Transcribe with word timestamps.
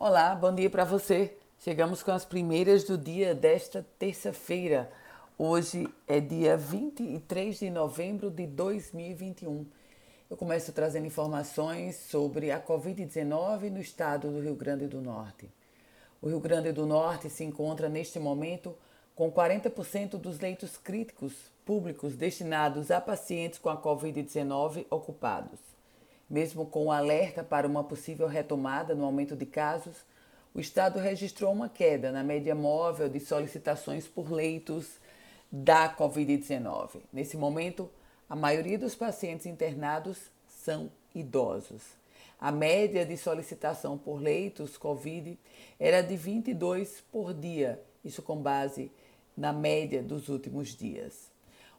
Olá, 0.00 0.32
bom 0.32 0.54
dia 0.54 0.70
para 0.70 0.84
você. 0.84 1.36
Chegamos 1.58 2.04
com 2.04 2.12
as 2.12 2.24
primeiras 2.24 2.84
do 2.84 2.96
dia 2.96 3.34
desta 3.34 3.84
terça-feira. 3.98 4.88
Hoje 5.36 5.88
é 6.06 6.20
dia 6.20 6.56
23 6.56 7.58
de 7.58 7.68
novembro 7.68 8.30
de 8.30 8.46
2021. 8.46 9.66
Eu 10.30 10.36
começo 10.36 10.70
trazendo 10.70 11.08
informações 11.08 11.96
sobre 11.96 12.52
a 12.52 12.62
Covid-19 12.62 13.70
no 13.70 13.80
estado 13.80 14.30
do 14.30 14.40
Rio 14.40 14.54
Grande 14.54 14.86
do 14.86 15.00
Norte. 15.00 15.50
O 16.22 16.28
Rio 16.28 16.38
Grande 16.38 16.70
do 16.70 16.86
Norte 16.86 17.28
se 17.28 17.42
encontra 17.42 17.88
neste 17.88 18.20
momento 18.20 18.76
com 19.16 19.32
40% 19.32 20.10
dos 20.10 20.38
leitos 20.38 20.76
críticos 20.76 21.32
públicos 21.64 22.14
destinados 22.14 22.92
a 22.92 23.00
pacientes 23.00 23.58
com 23.58 23.68
a 23.68 23.76
Covid-19 23.76 24.86
ocupados. 24.90 25.77
Mesmo 26.28 26.66
com 26.66 26.86
o 26.86 26.92
alerta 26.92 27.42
para 27.42 27.66
uma 27.66 27.82
possível 27.82 28.26
retomada 28.26 28.94
no 28.94 29.04
aumento 29.04 29.34
de 29.34 29.46
casos, 29.46 29.96
o 30.54 30.60
Estado 30.60 30.98
registrou 30.98 31.52
uma 31.52 31.68
queda 31.68 32.10
na 32.10 32.22
média 32.22 32.54
móvel 32.54 33.08
de 33.08 33.20
solicitações 33.20 34.06
por 34.06 34.30
leitos 34.30 34.98
da 35.50 35.94
Covid-19. 35.94 37.00
Nesse 37.12 37.36
momento, 37.36 37.90
a 38.28 38.36
maioria 38.36 38.78
dos 38.78 38.94
pacientes 38.94 39.46
internados 39.46 40.18
são 40.46 40.90
idosos. 41.14 41.82
A 42.40 42.52
média 42.52 43.04
de 43.06 43.16
solicitação 43.16 43.96
por 43.96 44.20
leitos 44.20 44.76
Covid 44.76 45.38
era 45.78 46.02
de 46.02 46.16
22 46.16 47.02
por 47.10 47.32
dia, 47.32 47.82
isso 48.04 48.22
com 48.22 48.36
base 48.36 48.92
na 49.36 49.52
média 49.52 50.02
dos 50.02 50.28
últimos 50.28 50.76
dias. 50.76 51.30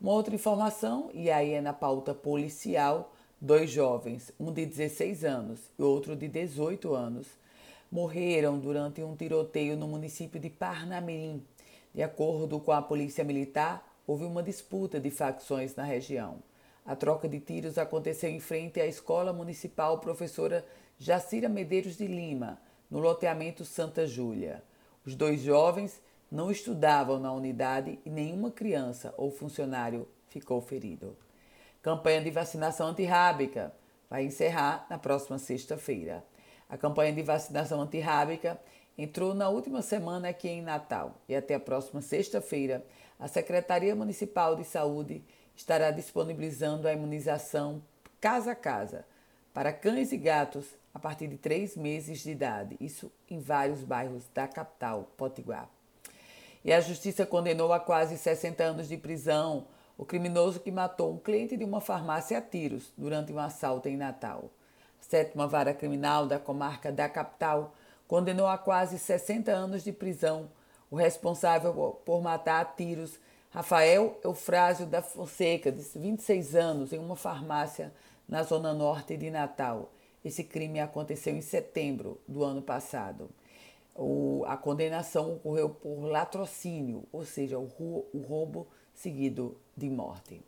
Uma 0.00 0.12
outra 0.12 0.34
informação, 0.34 1.10
e 1.12 1.30
aí 1.30 1.52
é 1.52 1.60
na 1.60 1.72
pauta 1.72 2.14
policial, 2.14 3.15
Dois 3.38 3.68
jovens, 3.70 4.32
um 4.40 4.50
de 4.50 4.64
16 4.64 5.22
anos 5.22 5.60
e 5.78 5.82
outro 5.82 6.16
de 6.16 6.26
18 6.26 6.94
anos, 6.94 7.26
morreram 7.92 8.58
durante 8.58 9.02
um 9.02 9.14
tiroteio 9.14 9.76
no 9.76 9.86
município 9.86 10.40
de 10.40 10.48
Parnamirim. 10.48 11.44
De 11.94 12.02
acordo 12.02 12.58
com 12.58 12.72
a 12.72 12.80
Polícia 12.80 13.22
Militar, 13.22 13.86
houve 14.06 14.24
uma 14.24 14.42
disputa 14.42 14.98
de 14.98 15.10
facções 15.10 15.76
na 15.76 15.84
região. 15.84 16.38
A 16.82 16.96
troca 16.96 17.28
de 17.28 17.38
tiros 17.38 17.76
aconteceu 17.76 18.30
em 18.30 18.40
frente 18.40 18.80
à 18.80 18.86
Escola 18.86 19.34
Municipal 19.34 19.98
Professora 19.98 20.64
Jacira 20.98 21.46
Medeiros 21.46 21.98
de 21.98 22.06
Lima, 22.06 22.58
no 22.90 23.00
loteamento 23.00 23.66
Santa 23.66 24.06
Júlia. 24.06 24.62
Os 25.04 25.14
dois 25.14 25.42
jovens 25.42 26.00
não 26.32 26.50
estudavam 26.50 27.20
na 27.20 27.30
unidade 27.34 27.98
e 28.02 28.08
nenhuma 28.08 28.50
criança 28.50 29.12
ou 29.18 29.30
funcionário 29.30 30.08
ficou 30.30 30.62
ferido. 30.62 31.14
Campanha 31.86 32.20
de 32.20 32.32
vacinação 32.32 32.88
antirrábica 32.88 33.72
vai 34.10 34.24
encerrar 34.24 34.84
na 34.90 34.98
próxima 34.98 35.38
sexta-feira. 35.38 36.24
A 36.68 36.76
campanha 36.76 37.12
de 37.12 37.22
vacinação 37.22 37.80
antirrábica 37.80 38.60
entrou 38.98 39.32
na 39.32 39.48
última 39.48 39.80
semana 39.82 40.30
aqui 40.30 40.48
em 40.48 40.60
Natal 40.60 41.14
e 41.28 41.36
até 41.36 41.54
a 41.54 41.60
próxima 41.60 42.02
sexta-feira 42.02 42.84
a 43.20 43.28
Secretaria 43.28 43.94
Municipal 43.94 44.56
de 44.56 44.64
Saúde 44.64 45.22
estará 45.54 45.92
disponibilizando 45.92 46.88
a 46.88 46.92
imunização 46.92 47.80
casa 48.20 48.50
a 48.50 48.56
casa 48.56 49.06
para 49.54 49.72
cães 49.72 50.10
e 50.10 50.16
gatos 50.16 50.66
a 50.92 50.98
partir 50.98 51.28
de 51.28 51.36
três 51.36 51.76
meses 51.76 52.18
de 52.18 52.32
idade, 52.32 52.76
isso 52.80 53.12
em 53.30 53.38
vários 53.38 53.84
bairros 53.84 54.24
da 54.34 54.48
capital, 54.48 55.08
Potiguar. 55.16 55.70
E 56.64 56.72
a 56.72 56.80
Justiça 56.80 57.24
condenou 57.24 57.72
a 57.72 57.78
quase 57.78 58.18
60 58.18 58.64
anos 58.64 58.88
de 58.88 58.96
prisão 58.96 59.68
o 59.96 60.04
criminoso 60.04 60.60
que 60.60 60.70
matou 60.70 61.12
um 61.12 61.18
cliente 61.18 61.56
de 61.56 61.64
uma 61.64 61.80
farmácia 61.80 62.38
a 62.38 62.42
tiros 62.42 62.92
durante 62.96 63.32
um 63.32 63.38
assalto 63.38 63.88
em 63.88 63.96
Natal. 63.96 64.50
A 65.00 65.04
sétima 65.04 65.46
vara 65.46 65.72
criminal 65.72 66.26
da 66.26 66.38
comarca 66.38 66.92
da 66.92 67.08
capital 67.08 67.74
condenou 68.06 68.46
a 68.46 68.58
quase 68.58 68.98
60 68.98 69.50
anos 69.50 69.82
de 69.82 69.92
prisão 69.92 70.48
o 70.90 70.96
responsável 70.96 72.00
por 72.04 72.22
matar 72.22 72.60
a 72.60 72.64
tiros 72.64 73.18
Rafael 73.50 74.20
Eufrásio 74.22 74.86
da 74.86 75.00
Fonseca, 75.00 75.72
de 75.72 75.82
26 75.98 76.54
anos, 76.54 76.92
em 76.92 76.98
uma 76.98 77.16
farmácia 77.16 77.92
na 78.28 78.42
zona 78.42 78.74
norte 78.74 79.16
de 79.16 79.30
Natal. 79.30 79.90
Esse 80.24 80.44
crime 80.44 80.78
aconteceu 80.78 81.34
em 81.34 81.40
setembro 81.40 82.20
do 82.28 82.44
ano 82.44 82.60
passado. 82.60 83.30
O, 83.98 84.44
a 84.46 84.56
condenação 84.56 85.34
ocorreu 85.34 85.70
por 85.70 86.04
latrocínio, 86.04 87.04
ou 87.10 87.24
seja, 87.24 87.58
o, 87.58 87.66
o 88.12 88.18
roubo 88.28 88.66
seguido 88.94 89.56
de 89.76 89.88
morte. 89.88 90.42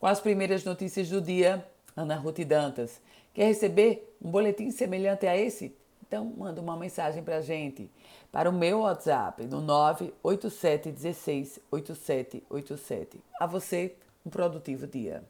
Com 0.00 0.06
as 0.08 0.20
primeiras 0.20 0.64
notícias 0.64 1.08
do 1.08 1.20
dia, 1.20 1.64
Ana 1.96 2.16
Ruth 2.16 2.40
Dantas. 2.40 3.00
Quer 3.32 3.44
receber 3.44 4.12
um 4.20 4.28
boletim 4.28 4.72
semelhante 4.72 5.24
a 5.24 5.36
esse? 5.36 5.72
Então 6.04 6.24
manda 6.36 6.60
uma 6.60 6.76
mensagem 6.76 7.22
para 7.22 7.36
a 7.36 7.42
gente, 7.42 7.88
para 8.32 8.50
o 8.50 8.52
meu 8.52 8.80
WhatsApp 8.80 9.44
no 9.44 9.60
987 9.60 10.90
16 10.90 11.60
8787. 11.70 13.20
A 13.38 13.46
você, 13.46 13.94
um 14.26 14.30
produtivo 14.30 14.84
dia. 14.84 15.22